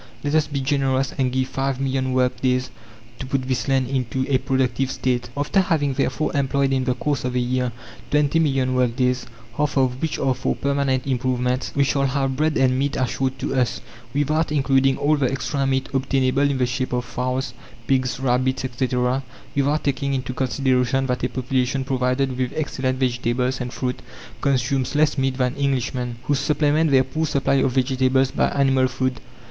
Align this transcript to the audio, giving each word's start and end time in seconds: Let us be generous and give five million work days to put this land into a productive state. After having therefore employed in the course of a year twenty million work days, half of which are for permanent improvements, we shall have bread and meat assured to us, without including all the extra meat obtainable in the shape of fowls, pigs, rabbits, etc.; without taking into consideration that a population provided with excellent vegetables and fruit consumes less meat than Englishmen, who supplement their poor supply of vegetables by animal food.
Let 0.23 0.33
us 0.33 0.47
be 0.47 0.61
generous 0.61 1.13
and 1.15 1.31
give 1.31 1.47
five 1.49 1.79
million 1.79 2.13
work 2.13 2.41
days 2.41 2.71
to 3.19 3.27
put 3.27 3.43
this 3.43 3.67
land 3.67 3.87
into 3.87 4.25
a 4.27 4.39
productive 4.39 4.89
state. 4.89 5.29
After 5.37 5.59
having 5.59 5.93
therefore 5.93 6.35
employed 6.35 6.73
in 6.73 6.85
the 6.85 6.95
course 6.95 7.23
of 7.23 7.35
a 7.35 7.39
year 7.39 7.71
twenty 8.09 8.39
million 8.39 8.73
work 8.73 8.95
days, 8.95 9.27
half 9.57 9.77
of 9.77 10.01
which 10.01 10.17
are 10.17 10.33
for 10.33 10.55
permanent 10.55 11.05
improvements, 11.05 11.71
we 11.75 11.83
shall 11.83 12.07
have 12.07 12.35
bread 12.35 12.57
and 12.57 12.79
meat 12.79 12.95
assured 12.97 13.37
to 13.37 13.53
us, 13.53 13.79
without 14.11 14.51
including 14.51 14.97
all 14.97 15.17
the 15.17 15.31
extra 15.31 15.67
meat 15.67 15.87
obtainable 15.93 16.49
in 16.49 16.57
the 16.57 16.65
shape 16.65 16.93
of 16.93 17.05
fowls, 17.05 17.53
pigs, 17.85 18.19
rabbits, 18.19 18.65
etc.; 18.65 19.21
without 19.55 19.83
taking 19.83 20.15
into 20.15 20.33
consideration 20.33 21.05
that 21.05 21.23
a 21.23 21.29
population 21.29 21.83
provided 21.85 22.35
with 22.39 22.51
excellent 22.55 22.97
vegetables 22.97 23.61
and 23.61 23.71
fruit 23.71 24.01
consumes 24.41 24.95
less 24.95 25.19
meat 25.19 25.37
than 25.37 25.55
Englishmen, 25.57 26.15
who 26.23 26.33
supplement 26.33 26.89
their 26.89 27.03
poor 27.03 27.27
supply 27.27 27.53
of 27.61 27.73
vegetables 27.73 28.31
by 28.31 28.47
animal 28.47 28.87
food. 28.87 29.21